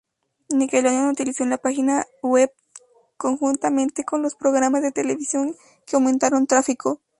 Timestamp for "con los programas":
4.03-4.81